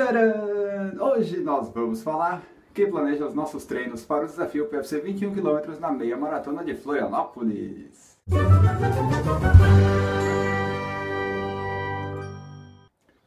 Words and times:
Tcharam! 0.00 0.96
Hoje 0.98 1.40
nós 1.40 1.68
vamos 1.68 2.02
falar 2.02 2.42
quem 2.72 2.90
planeja 2.90 3.26
os 3.26 3.34
nossos 3.34 3.66
treinos 3.66 4.02
para 4.02 4.24
o 4.24 4.26
desafio 4.26 4.66
PFC 4.66 4.98
21 4.98 5.34
km 5.34 5.78
na 5.78 5.92
meia 5.92 6.16
maratona 6.16 6.64
de 6.64 6.74
Florianópolis. 6.74 8.16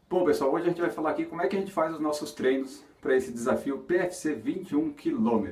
Bom 0.09 0.25
pessoal, 0.25 0.51
hoje 0.51 0.65
a 0.65 0.69
gente 0.69 0.81
vai 0.81 0.89
falar 0.89 1.11
aqui 1.11 1.25
como 1.25 1.43
é 1.43 1.47
que 1.47 1.55
a 1.55 1.59
gente 1.59 1.71
faz 1.71 1.93
os 1.93 1.99
nossos 1.99 2.31
treinos 2.31 2.83
para 2.99 3.15
esse 3.15 3.31
desafio 3.31 3.77
PFC 3.77 4.33
21 4.33 4.93
km. 4.93 5.49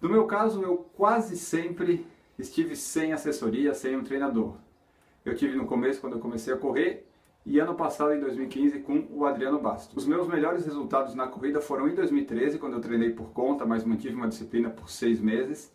No 0.00 0.08
meu 0.08 0.24
caso, 0.28 0.62
eu 0.62 0.88
quase 0.96 1.36
sempre 1.36 2.06
estive 2.38 2.76
sem 2.76 3.12
assessoria, 3.12 3.74
sem 3.74 3.96
um 3.96 4.04
treinador. 4.04 4.54
Eu 5.24 5.34
tive 5.34 5.56
no 5.56 5.66
começo, 5.66 6.00
quando 6.00 6.12
eu 6.12 6.20
comecei 6.20 6.54
a 6.54 6.56
correr, 6.56 7.07
e 7.48 7.58
ano 7.58 7.74
passado, 7.74 8.12
em 8.12 8.20
2015, 8.20 8.80
com 8.80 9.06
o 9.10 9.24
Adriano 9.24 9.58
Bastos. 9.58 9.96
Os 9.96 10.06
meus 10.06 10.28
melhores 10.28 10.66
resultados 10.66 11.14
na 11.14 11.26
corrida 11.26 11.62
foram 11.62 11.88
em 11.88 11.94
2013, 11.94 12.58
quando 12.58 12.74
eu 12.74 12.80
treinei 12.80 13.08
por 13.08 13.30
conta, 13.30 13.64
mas 13.64 13.84
mantive 13.84 14.14
uma 14.14 14.28
disciplina 14.28 14.68
por 14.68 14.90
seis 14.90 15.18
meses. 15.18 15.74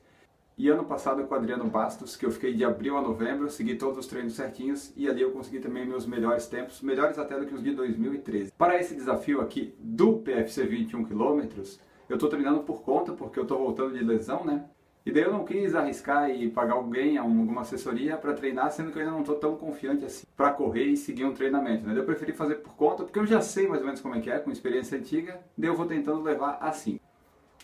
E 0.56 0.70
ano 0.70 0.86
passado 0.86 1.24
com 1.24 1.34
o 1.34 1.38
Adriano 1.38 1.66
Bastos, 1.66 2.16
que 2.16 2.28
eu 2.28 2.32
fiquei 2.32 2.54
de 2.54 2.64
abril 2.64 2.96
a 2.96 3.02
novembro, 3.02 3.50
segui 3.50 3.74
todos 3.74 3.98
os 3.98 4.06
treinos 4.06 4.34
certinhos 4.36 4.94
e 4.96 5.10
ali 5.10 5.24
eu 5.24 5.32
consegui 5.32 5.60
também 5.60 5.84
meus 5.84 6.06
melhores 6.06 6.46
tempos, 6.46 6.80
melhores 6.84 7.18
até 7.18 7.40
do 7.40 7.48
que 7.48 7.56
os 7.56 7.64
de 7.64 7.74
2013. 7.74 8.52
Para 8.56 8.80
esse 8.80 8.94
desafio 8.94 9.42
aqui 9.42 9.74
do 9.80 10.20
PFC 10.20 10.68
21 10.68 11.06
km, 11.06 11.42
eu 12.08 12.18
estou 12.18 12.30
treinando 12.30 12.60
por 12.60 12.84
conta, 12.84 13.14
porque 13.14 13.40
eu 13.40 13.44
estou 13.44 13.58
voltando 13.58 13.98
de 13.98 14.04
lesão, 14.04 14.46
né? 14.46 14.64
E 15.06 15.12
daí 15.12 15.24
eu 15.24 15.34
não 15.34 15.44
quis 15.44 15.76
arriscar 15.76 16.30
e 16.30 16.50
pagar 16.50 16.76
alguém, 16.76 17.18
alguma 17.18 17.62
assessoria 17.62 18.16
para 18.16 18.34
treinar, 18.34 18.72
sendo 18.72 18.90
que 18.92 18.98
eu 18.98 19.02
ainda 19.02 19.12
não 19.12 19.20
estou 19.20 19.36
tão 19.36 19.56
confiante 19.58 20.06
assim 20.06 20.26
para 20.36 20.52
correr 20.52 20.86
e 20.86 20.96
seguir 20.96 21.26
um 21.26 21.34
treinamento. 21.34 21.86
Né? 21.86 21.98
Eu 21.98 22.06
preferi 22.06 22.32
fazer 22.32 22.56
por 22.56 22.74
conta, 22.76 23.04
porque 23.04 23.20
eu 23.20 23.26
já 23.26 23.42
sei 23.42 23.68
mais 23.68 23.82
ou 23.82 23.86
menos 23.86 24.00
como 24.00 24.16
é 24.16 24.22
que 24.22 24.32
é, 24.32 24.40
com 24.40 24.50
experiência 24.50 24.98
antiga, 24.98 25.42
daí 25.58 25.70
eu 25.70 25.76
vou 25.76 25.86
tentando 25.86 26.22
levar 26.22 26.58
assim. 26.62 27.00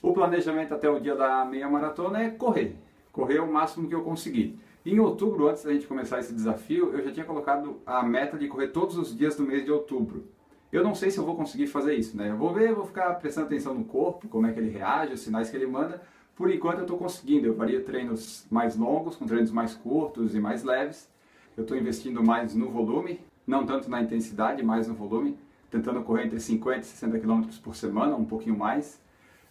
O 0.02 0.13
planejamento 0.13 0.73
até 0.73 0.89
o 0.89 0.99
dia 0.99 1.16
da 1.16 1.45
meia 1.45 1.69
maratona 1.69 2.22
é 2.22 2.30
correr. 2.30 2.75
Correr 3.11 3.39
o 3.39 3.52
máximo 3.52 3.88
que 3.88 3.95
eu 3.95 4.03
conseguir. 4.03 4.59
Em 4.86 4.99
outubro, 4.99 5.47
antes 5.47 5.64
da 5.64 5.71
gente 5.71 5.88
começar 5.88 6.19
esse 6.19 6.33
desafio, 6.33 6.94
eu 6.94 7.03
já 7.03 7.11
tinha 7.11 7.25
colocado 7.25 7.81
a 7.86 8.03
meta 8.03 8.38
de 8.38 8.47
correr 8.47 8.69
todos 8.69 8.97
os 8.97 9.16
dias 9.17 9.36
do 9.36 9.44
mês 9.44 9.64
de 9.64 9.71
outubro. 9.71 10.25
Eu 10.71 10.83
não 10.83 10.94
sei 10.94 11.09
se 11.09 11.17
eu 11.17 11.25
vou 11.25 11.36
conseguir 11.36 11.67
fazer 11.67 11.95
isso, 11.95 12.16
né? 12.16 12.30
Eu 12.30 12.38
vou 12.38 12.53
ver, 12.53 12.73
vou 12.73 12.86
ficar 12.86 13.14
prestando 13.16 13.47
atenção 13.47 13.73
no 13.73 13.83
corpo, 13.83 14.27
como 14.27 14.45
é 14.45 14.52
que 14.53 14.59
ele 14.59 14.69
reage, 14.69 15.14
os 15.14 15.21
sinais 15.21 15.49
que 15.49 15.58
ele 15.58 15.66
manda, 15.66 16.02
por 16.40 16.50
enquanto 16.50 16.78
eu 16.78 16.84
estou 16.84 16.98
conseguindo, 16.98 17.48
eu 17.48 17.54
varia 17.54 17.82
treinos 17.82 18.48
mais 18.50 18.78
longos, 18.78 19.18
com 19.18 19.26
treinos 19.26 19.52
mais 19.52 19.76
curtos 19.76 20.34
e 20.34 20.40
mais 20.40 20.64
leves. 20.64 21.09
Eu 21.58 21.64
estou 21.64 21.76
investindo 21.76 22.23
mais 22.23 22.56
no 22.56 22.70
volume, 22.70 23.20
não 23.45 23.66
tanto 23.66 23.90
na 23.90 24.02
intensidade, 24.02 24.64
mais 24.64 24.88
no 24.88 24.94
volume, 24.94 25.38
tentando 25.70 26.02
correr 26.02 26.28
entre 26.28 26.40
50 26.40 26.80
e 26.80 26.84
60 26.86 27.20
km 27.20 27.44
por 27.62 27.76
semana, 27.76 28.16
um 28.16 28.23
pouquinho 28.23 28.58
mais, 28.58 29.02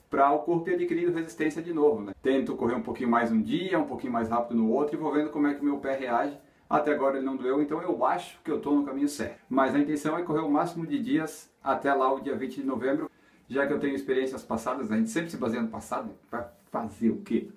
para 0.09 0.33
o 0.33 0.39
corpo 0.39 0.71
ir 0.71 0.77
adquirindo 0.77 1.13
resistência 1.13 1.61
de 1.61 1.75
novo. 1.75 2.01
Né? 2.01 2.15
Tento 2.23 2.57
correr 2.57 2.75
um 2.75 2.81
pouquinho 2.81 3.11
mais 3.11 3.31
um 3.31 3.43
dia, 3.43 3.79
um 3.79 3.87
pouquinho 3.87 4.15
mais 4.15 4.31
rápido 4.31 4.57
no 4.57 4.73
outro 4.73 4.97
e 4.97 4.99
vou 4.99 5.13
vendo 5.13 5.29
como 5.29 5.47
é 5.47 5.53
que 5.53 5.61
o 5.61 5.65
meu 5.65 5.77
pé 5.77 5.95
reage. 5.95 6.39
Até 6.71 6.93
agora 6.93 7.19
ele 7.19 7.27
não 7.27 7.37
doeu, 7.37 7.61
então 7.61 7.83
eu 7.83 8.03
acho 8.07 8.41
que 8.43 8.51
eu 8.51 8.57
estou 8.57 8.75
no 8.75 8.85
caminho 8.85 9.09
certo. 9.11 9.39
Mas 9.47 9.75
a 9.75 9.79
intenção 9.79 10.17
é 10.17 10.23
correr 10.23 10.41
o 10.41 10.51
máximo 10.51 10.87
de 10.87 10.99
dias 10.99 11.53
até 11.63 11.93
lá 11.93 12.11
o 12.11 12.19
dia 12.19 12.35
20 12.35 12.63
de 12.63 12.67
novembro, 12.67 13.11
já 13.47 13.67
que 13.67 13.75
eu 13.75 13.79
tenho 13.79 13.95
experiências 13.95 14.43
passadas, 14.43 14.91
a 14.91 14.97
gente 14.97 15.11
sempre 15.11 15.31
se 15.31 15.37
baseia 15.37 15.63
no 15.63 15.69
passado, 15.69 16.11
para 16.31 16.58
fazer 16.71 17.11
o 17.11 17.21
quê? 17.23 17.49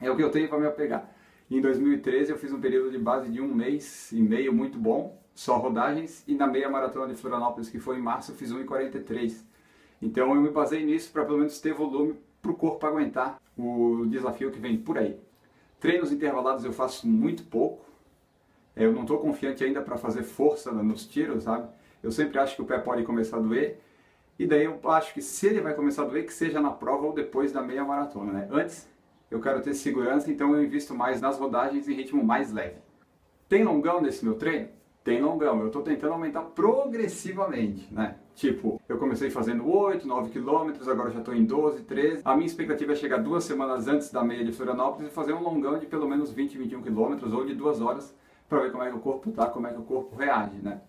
É 0.00 0.10
o 0.10 0.16
que 0.16 0.22
eu 0.22 0.30
tenho 0.30 0.48
para 0.48 0.58
me 0.58 0.66
apegar. 0.66 1.10
Em 1.50 1.60
2013 1.60 2.32
eu 2.32 2.38
fiz 2.38 2.52
um 2.52 2.60
período 2.60 2.90
de 2.90 2.98
base 2.98 3.28
de 3.28 3.40
um 3.40 3.54
mês 3.54 4.10
e 4.12 4.20
meio 4.20 4.52
muito 4.52 4.78
bom, 4.78 5.20
só 5.34 5.56
rodagens, 5.56 6.24
e 6.26 6.34
na 6.34 6.46
meia 6.46 6.68
maratona 6.68 7.12
de 7.12 7.20
Florianópolis, 7.20 7.68
que 7.68 7.78
foi 7.78 7.98
em 7.98 8.02
março, 8.02 8.32
eu 8.32 8.36
fiz 8.36 8.52
1,43. 8.52 9.42
Então 10.00 10.34
eu 10.34 10.40
me 10.40 10.50
basei 10.50 10.84
nisso 10.84 11.12
para 11.12 11.24
pelo 11.24 11.38
menos 11.38 11.60
ter 11.60 11.72
volume 11.72 12.14
para 12.40 12.50
o 12.50 12.54
corpo 12.54 12.86
aguentar 12.86 13.40
o 13.56 14.04
desafio 14.06 14.50
que 14.50 14.58
vem 14.58 14.76
por 14.76 14.98
aí. 14.98 15.18
Treinos 15.80 16.12
intervalados 16.12 16.64
eu 16.64 16.72
faço 16.72 17.06
muito 17.06 17.44
pouco, 17.44 17.84
eu 18.76 18.92
não 18.92 19.02
estou 19.02 19.18
confiante 19.18 19.62
ainda 19.62 19.80
para 19.80 19.96
fazer 19.96 20.22
força 20.22 20.72
nos 20.72 21.06
tiros, 21.06 21.44
sabe? 21.44 21.68
Eu 22.02 22.10
sempre 22.10 22.38
acho 22.38 22.56
que 22.56 22.62
o 22.62 22.64
pé 22.64 22.78
pode 22.78 23.02
começar 23.04 23.36
a 23.36 23.40
doer, 23.40 23.80
e 24.38 24.46
daí 24.46 24.64
eu 24.64 24.80
acho 24.90 25.14
que 25.14 25.22
se 25.22 25.46
ele 25.46 25.60
vai 25.60 25.74
começar 25.74 26.02
a 26.02 26.06
doer, 26.06 26.26
que 26.26 26.32
seja 26.32 26.60
na 26.60 26.70
prova 26.70 27.06
ou 27.06 27.12
depois 27.12 27.52
da 27.52 27.62
meia 27.62 27.84
maratona, 27.84 28.32
né? 28.32 28.48
Antes 28.50 28.88
eu 29.30 29.40
quero 29.40 29.60
ter 29.62 29.74
segurança, 29.74 30.30
então 30.30 30.54
eu 30.54 30.62
invisto 30.62 30.94
mais 30.94 31.20
nas 31.20 31.38
rodagens 31.38 31.88
em 31.88 31.94
ritmo 31.94 32.22
mais 32.22 32.52
leve. 32.52 32.76
Tem 33.48 33.64
longão 33.64 34.00
nesse 34.00 34.24
meu 34.24 34.34
treino? 34.34 34.68
Tem 35.04 35.20
longão, 35.20 35.60
eu 35.60 35.66
estou 35.66 35.82
tentando 35.82 36.14
aumentar 36.14 36.40
progressivamente, 36.42 37.92
né? 37.92 38.16
Tipo, 38.34 38.80
eu 38.88 38.96
comecei 38.98 39.30
fazendo 39.30 39.68
8, 39.68 40.08
9 40.08 40.30
quilômetros, 40.30 40.88
agora 40.88 41.10
já 41.10 41.18
estou 41.18 41.34
em 41.34 41.44
12, 41.44 41.82
13. 41.82 42.22
A 42.24 42.34
minha 42.34 42.46
expectativa 42.46 42.92
é 42.92 42.96
chegar 42.96 43.18
duas 43.18 43.44
semanas 43.44 43.86
antes 43.86 44.10
da 44.10 44.24
meia 44.24 44.44
de 44.44 44.50
Florianópolis 44.50 45.10
e 45.10 45.14
fazer 45.14 45.34
um 45.34 45.42
longão 45.42 45.78
de 45.78 45.86
pelo 45.86 46.08
menos 46.08 46.32
20, 46.32 46.56
21 46.56 46.82
quilômetros 46.82 47.32
ou 47.32 47.44
de 47.44 47.54
duas 47.54 47.80
horas 47.80 48.14
para 48.48 48.60
ver 48.60 48.72
como 48.72 48.82
é 48.82 48.90
que 48.90 48.96
o 48.96 49.00
corpo 49.00 49.30
tá, 49.30 49.46
como 49.46 49.66
é 49.66 49.72
que 49.72 49.78
o 49.78 49.84
corpo 49.84 50.16
reage, 50.16 50.56
né? 50.62 50.80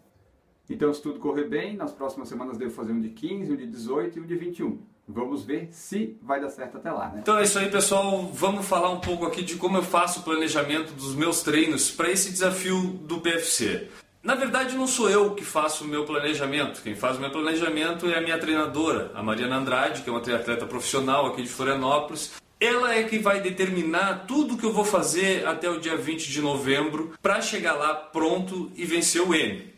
Então, 0.69 0.93
se 0.93 1.01
tudo 1.01 1.19
correr 1.19 1.45
bem, 1.47 1.75
nas 1.75 1.91
próximas 1.91 2.27
semanas 2.27 2.57
devo 2.57 2.71
fazer 2.71 2.91
um 2.91 2.99
de 2.99 3.09
15, 3.09 3.53
um 3.53 3.55
de 3.55 3.67
18 3.67 4.17
e 4.17 4.21
um 4.21 4.25
de 4.25 4.35
21. 4.35 4.79
Vamos 5.07 5.43
ver 5.43 5.69
se 5.71 6.17
vai 6.21 6.41
dar 6.41 6.49
certo 6.49 6.77
até 6.77 6.91
lá, 6.91 7.09
né? 7.09 7.19
Então 7.21 7.37
é 7.37 7.43
isso 7.43 7.59
aí, 7.59 7.69
pessoal. 7.69 8.27
Vamos 8.33 8.65
falar 8.65 8.89
um 8.89 8.99
pouco 8.99 9.25
aqui 9.25 9.43
de 9.43 9.55
como 9.55 9.77
eu 9.77 9.83
faço 9.83 10.21
o 10.21 10.23
planejamento 10.23 10.93
dos 10.93 11.13
meus 11.13 11.43
treinos 11.43 11.91
para 11.91 12.09
esse 12.09 12.31
desafio 12.31 12.81
do 12.81 13.19
PFC. 13.19 13.87
Na 14.23 14.33
verdade, 14.33 14.75
não 14.75 14.87
sou 14.87 15.07
eu 15.07 15.35
que 15.35 15.45
faço 15.45 15.83
o 15.83 15.87
meu 15.87 16.03
planejamento. 16.05 16.81
Quem 16.81 16.95
faz 16.95 17.17
o 17.17 17.21
meu 17.21 17.29
planejamento 17.29 18.09
é 18.09 18.17
a 18.17 18.21
minha 18.21 18.39
treinadora, 18.39 19.11
a 19.13 19.21
Mariana 19.21 19.57
Andrade, 19.57 20.01
que 20.01 20.09
é 20.09 20.11
uma 20.11 20.21
triatleta 20.21 20.65
profissional 20.65 21.27
aqui 21.27 21.43
de 21.43 21.49
Florianópolis. 21.49 22.33
Ela 22.59 22.95
é 22.95 23.03
que 23.03 23.19
vai 23.19 23.39
determinar 23.39 24.25
tudo 24.25 24.57
que 24.57 24.65
eu 24.65 24.73
vou 24.73 24.83
fazer 24.83 25.45
até 25.45 25.69
o 25.69 25.79
dia 25.79 25.95
20 25.95 26.31
de 26.31 26.41
novembro 26.41 27.13
para 27.21 27.39
chegar 27.39 27.73
lá 27.73 27.93
pronto 27.93 28.71
e 28.75 28.83
vencer 28.85 29.21
o 29.21 29.35
M. 29.35 29.74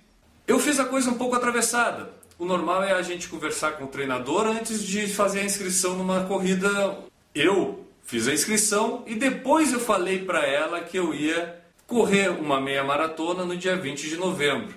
Eu 0.48 0.60
fiz 0.60 0.80
a 0.80 0.86
coisa 0.86 1.10
um 1.10 1.18
pouco 1.18 1.36
atravessada. 1.36 2.10
O 2.40 2.46
normal 2.46 2.82
é 2.82 2.94
a 2.94 3.02
gente 3.02 3.28
conversar 3.28 3.74
com 3.74 3.84
o 3.84 3.90
treinador 3.90 4.48
antes 4.48 4.82
de 4.82 5.06
fazer 5.06 5.42
a 5.42 5.44
inscrição 5.44 5.98
numa 5.98 6.24
corrida. 6.24 7.00
Eu 7.36 7.86
fiz 8.06 8.30
a 8.30 8.34
inscrição 8.34 9.04
e 9.06 9.16
depois 9.16 9.74
eu 9.74 9.80
falei 9.82 10.24
para 10.24 10.46
ela 10.46 10.80
que 10.80 10.98
eu 10.98 11.14
ia 11.14 11.62
correr 11.86 12.30
uma 12.30 12.62
meia 12.62 12.82
maratona 12.82 13.44
no 13.44 13.58
dia 13.58 13.76
20 13.76 14.08
de 14.08 14.16
novembro. 14.16 14.74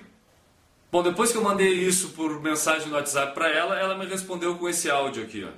Bom, 0.91 1.01
depois 1.01 1.31
que 1.31 1.37
eu 1.37 1.41
mandei 1.41 1.69
isso 1.69 2.09
por 2.09 2.41
mensagem 2.41 2.89
no 2.89 2.95
WhatsApp 2.95 3.33
para 3.33 3.47
ela, 3.49 3.79
ela 3.79 3.95
me 3.95 4.05
respondeu 4.05 4.57
com 4.57 4.67
esse 4.67 4.91
áudio 4.91 5.23
aqui, 5.23 5.41
ó. 5.45 5.51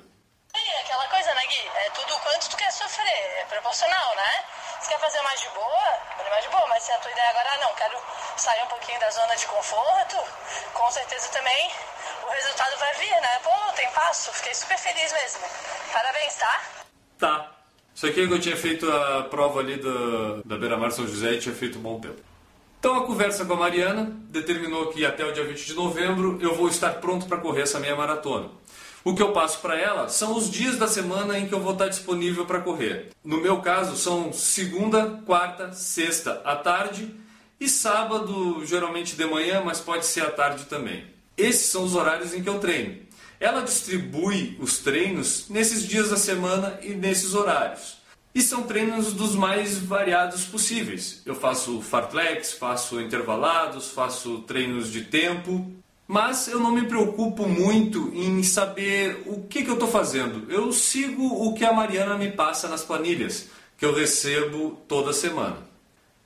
É 0.56 0.82
aquela 0.82 1.08
coisa, 1.08 1.34
né, 1.34 1.42
Gui? 1.48 1.68
É 1.76 1.90
tudo 1.90 2.14
quanto 2.22 2.50
tu 2.52 2.56
quer 2.56 2.72
sofrer, 2.72 3.42
é 3.42 3.46
proporcional, 3.46 4.16
né? 4.16 4.63
Quer 4.94 5.00
fazer 5.00 5.22
mais 5.24 5.42
de 5.42 5.50
boa, 5.50 6.30
mais 6.30 6.44
de 6.44 6.50
boa, 6.52 6.68
mas 6.70 6.84
se 6.84 6.92
a 6.92 6.98
tua 7.00 7.10
ideia 7.10 7.30
agora, 7.32 7.50
ah, 7.52 7.66
não, 7.66 7.74
quero 7.74 7.98
sair 8.38 8.62
um 8.62 8.68
pouquinho 8.68 9.00
da 9.00 9.10
zona 9.10 9.36
de 9.36 9.48
conforto, 9.48 10.18
com 10.72 10.92
certeza 10.92 11.30
também 11.30 11.72
o 12.28 12.32
resultado 12.32 12.78
vai 12.78 12.94
vir, 12.94 13.10
né? 13.10 13.40
Pô, 13.42 13.50
tem 13.76 13.90
passo, 13.90 14.32
fiquei 14.34 14.54
super 14.54 14.78
feliz 14.78 15.12
mesmo. 15.12 15.42
Parabéns, 15.92 16.36
tá? 16.36 16.62
Tá. 17.18 17.52
Isso 17.96 18.06
aqui 18.06 18.22
é 18.22 18.28
que 18.28 18.34
eu 18.34 18.40
tinha 18.40 18.56
feito 18.56 18.88
a 18.88 19.24
prova 19.24 19.62
ali 19.62 19.78
da, 19.78 20.44
da 20.46 20.58
Beira 20.58 20.78
Mar 20.78 20.92
São 20.92 21.08
José 21.08 21.32
e 21.32 21.40
tinha 21.40 21.56
feito 21.56 21.80
um 21.80 21.82
bom 21.82 22.00
tempo. 22.00 22.22
Então 22.78 22.96
a 22.96 23.08
conversa 23.08 23.46
com 23.46 23.54
a 23.54 23.58
Mariana 23.58 24.12
determinou 24.30 24.92
que 24.92 25.04
até 25.04 25.26
o 25.26 25.34
dia 25.34 25.44
20 25.44 25.66
de 25.66 25.74
novembro 25.74 26.38
eu 26.40 26.54
vou 26.54 26.68
estar 26.68 26.92
pronto 27.02 27.26
para 27.26 27.40
correr 27.40 27.64
essa 27.64 27.80
meia 27.80 27.96
maratona. 27.96 28.52
O 29.06 29.14
que 29.14 29.22
eu 29.22 29.34
passo 29.34 29.60
para 29.60 29.78
ela 29.78 30.08
são 30.08 30.38
os 30.38 30.50
dias 30.50 30.78
da 30.78 30.88
semana 30.88 31.38
em 31.38 31.46
que 31.46 31.54
eu 31.54 31.60
vou 31.60 31.74
estar 31.74 31.90
disponível 31.90 32.46
para 32.46 32.62
correr. 32.62 33.10
No 33.22 33.42
meu 33.42 33.60
caso, 33.60 33.98
são 33.98 34.32
segunda, 34.32 35.22
quarta, 35.26 35.74
sexta 35.74 36.42
à 36.46 36.56
tarde 36.56 37.14
e 37.60 37.68
sábado, 37.68 38.66
geralmente 38.66 39.18
de 39.18 39.26
manhã, 39.26 39.62
mas 39.64 39.82
pode 39.82 40.06
ser 40.06 40.22
à 40.22 40.32
tarde 40.32 40.66
também. 40.66 41.06
Esses 41.36 41.66
são 41.66 41.84
os 41.84 41.96
horários 41.96 42.34
em 42.34 42.42
que 42.42 42.48
eu 42.48 42.60
treino. 42.60 43.02
Ela 43.42 43.62
distribui 43.62 44.58
os 44.58 44.78
treinos 44.78 45.50
nesses 45.50 45.86
dias 45.86 46.10
da 46.10 46.16
semana 46.16 46.80
e 46.82 46.96
nesses 46.96 47.34
horários. 47.34 47.98
E 48.34 48.42
são 48.42 48.64
treinos 48.64 49.12
dos 49.12 49.36
mais 49.36 49.78
variados 49.78 50.46
possíveis. 50.46 51.22
Eu 51.26 51.36
faço 51.36 51.82
fartlex, 51.82 52.54
faço 52.54 53.02
intervalados, 53.02 53.90
faço 53.90 54.40
treinos 54.48 54.90
de 54.90 55.02
tempo, 55.02 55.70
mas 56.14 56.48
eu 56.48 56.60
não 56.60 56.72
me 56.72 56.86
preocupo 56.86 57.48
muito 57.48 58.12
em 58.14 58.44
saber 58.44 59.24
o 59.26 59.48
que, 59.48 59.64
que 59.64 59.70
eu 59.72 59.74
estou 59.74 59.90
fazendo. 59.90 60.46
Eu 60.48 60.72
sigo 60.72 61.26
o 61.26 61.56
que 61.56 61.66
a 61.66 61.74
Mariana 61.74 62.16
me 62.16 62.30
passa 62.30 62.68
nas 62.68 62.84
planilhas, 62.84 63.50
que 63.76 63.84
eu 63.84 63.96
recebo 63.96 64.78
toda 64.88 65.12
semana. 65.12 65.58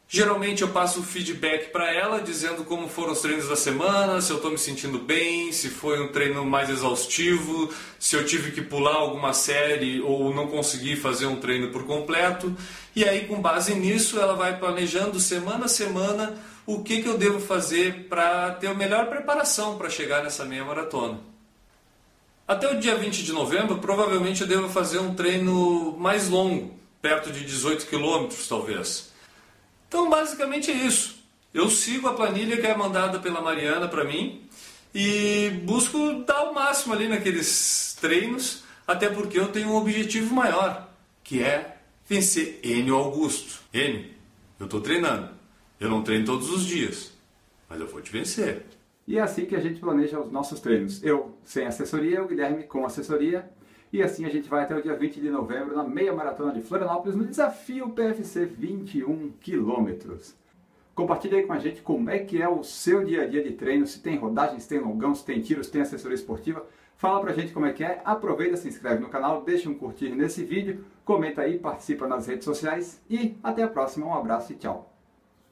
Geralmente 0.10 0.62
eu 0.62 0.70
passo 0.70 1.04
feedback 1.04 1.70
para 1.70 1.94
ela 1.94 2.22
dizendo 2.22 2.64
como 2.64 2.88
foram 2.88 3.12
os 3.12 3.20
treinos 3.20 3.50
da 3.50 3.58
semana, 3.58 4.22
se 4.22 4.32
eu 4.32 4.38
estou 4.38 4.50
me 4.50 4.58
sentindo 4.58 4.98
bem, 4.98 5.52
se 5.52 5.68
foi 5.70 6.02
um 6.02 6.08
treino 6.08 6.46
mais 6.46 6.70
exaustivo, 6.70 7.74
se 8.00 8.16
eu 8.16 8.26
tive 8.26 8.52
que 8.52 8.62
pular 8.62 8.96
alguma 8.96 9.34
série 9.34 10.00
ou 10.00 10.34
não 10.34 10.48
consegui 10.48 10.96
fazer 10.96 11.26
um 11.26 11.42
treino 11.42 11.72
por 11.72 11.86
completo. 11.86 12.56
E 12.96 13.04
aí, 13.04 13.26
com 13.26 13.42
base 13.42 13.76
nisso, 13.76 14.18
ela 14.18 14.34
vai 14.34 14.58
planejando 14.58 15.20
semana 15.20 15.66
a 15.66 15.70
semana 15.70 16.38
o 16.66 16.82
que, 16.84 17.02
que 17.02 17.10
eu 17.10 17.18
devo 17.18 17.42
fazer 17.42 18.08
para 18.08 18.52
ter 18.52 18.68
a 18.68 18.74
melhor 18.74 19.08
preparação 19.08 19.78
para 19.78 19.90
chegar 19.90 20.24
nessa 20.24 20.46
meia 20.46 20.64
maratona. 20.64 21.20
Até 22.48 22.72
o 22.72 22.80
dia 22.80 22.96
20 22.96 23.24
de 23.24 23.34
novembro, 23.34 23.80
provavelmente 23.80 24.40
eu 24.40 24.48
devo 24.48 24.70
fazer 24.70 25.00
um 25.00 25.14
treino 25.14 25.98
mais 26.00 26.30
longo, 26.30 26.74
perto 27.02 27.30
de 27.30 27.44
18 27.44 27.86
quilômetros 27.88 28.48
talvez. 28.48 29.17
Então, 29.88 30.10
basicamente 30.10 30.72
é 30.72 30.74
isso. 30.74 31.24
Eu 31.54 31.70
sigo 31.70 32.08
a 32.08 32.14
planilha 32.14 32.58
que 32.58 32.68
é 32.68 32.76
mandada 32.76 33.20
pela 33.20 33.42
Mariana 33.42 33.88
para 33.88 34.04
mim 34.04 34.48
e 34.94 35.50
busco 35.64 36.24
dar 36.26 36.50
o 36.50 36.54
máximo 36.54 36.94
ali 36.94 37.08
naqueles 37.08 37.98
treinos, 38.00 38.64
até 38.86 39.10
porque 39.10 39.40
eu 39.40 39.48
tenho 39.48 39.70
um 39.70 39.76
objetivo 39.76 40.34
maior, 40.34 40.90
que 41.24 41.42
é 41.42 41.78
vencer 42.08 42.60
Enio 42.64 42.96
Augusto. 42.96 43.62
Enio, 43.74 44.06
eu 44.60 44.66
estou 44.66 44.82
treinando. 44.82 45.30
Eu 45.80 45.90
não 45.90 46.04
treino 46.04 46.26
todos 46.26 46.50
os 46.50 46.66
dias, 46.66 47.12
mas 47.70 47.80
eu 47.80 47.88
vou 47.88 48.02
te 48.02 48.12
vencer. 48.12 48.66
E 49.08 49.18
é 49.18 49.22
assim 49.22 49.46
que 49.46 49.56
a 49.56 49.60
gente 49.60 49.80
planeja 49.80 50.20
os 50.20 50.32
nossos 50.32 50.60
treinos. 50.60 51.02
Eu 51.04 51.38
sem 51.46 51.66
assessoria, 51.66 52.24
o 52.24 52.28
Guilherme 52.28 52.64
com 52.64 52.86
assessoria. 52.86 53.50
E 53.92 54.04
assim 54.04 54.26
a 54.26 54.30
gente 54.30 54.50
vai 54.50 54.64
até 54.64 54.76
o 54.76 54.82
dia 54.82 54.96
20 54.96 55.22
de 55.22 55.30
novembro 55.30 55.76
na 55.76 55.84
meia 55.84 56.14
maratona 56.14 56.52
de 56.52 56.62
Florianópolis 56.62 57.16
no 57.16 57.26
desafio 57.26 57.90
PFC 57.90 58.46
21 58.46 59.32
quilômetros. 59.40 60.36
Compartilhe 60.94 61.36
aí 61.38 61.44
com 61.46 61.54
a 61.54 61.60
gente 61.60 61.82
como 61.82 62.10
é 62.10 62.20
que 62.20 62.42
é 62.42 62.50
o 62.50 62.64
seu 62.64 63.04
dia 63.04 63.22
a 63.22 63.28
dia 63.28 63.44
de 63.44 63.52
treino, 63.52 63.86
se 63.86 64.02
tem 64.02 64.18
rodagens, 64.18 64.64
se 64.64 64.70
tem 64.70 64.80
longão, 64.80 65.14
se 65.14 65.24
tem 65.24 65.40
tiros, 65.40 65.68
se 65.68 65.72
tem 65.72 65.82
assessoria 65.82 66.16
esportiva. 66.16 66.66
Fala 66.98 67.22
pra 67.22 67.34
gente 67.34 67.54
como 67.54 67.68
é 67.68 67.72
que 67.72 67.84
é, 67.84 68.02
aproveita, 68.04 68.58
se 68.58 68.68
inscreve 68.68 69.00
no 69.00 69.10
canal, 69.10 69.44
deixa 69.44 69.70
um 69.70 69.76
curtir 69.76 70.10
nesse 70.16 70.44
vídeo, 70.44 70.84
comenta 71.06 71.44
aí, 71.44 71.60
participa 71.60 72.08
nas 72.08 72.26
redes 72.26 72.46
sociais 72.46 73.00
e 73.08 73.38
até 73.44 73.62
a 73.62 73.68
próxima, 73.68 74.08
um 74.08 74.14
abraço 74.16 74.52
e 74.52 74.56
tchau! 74.56 74.97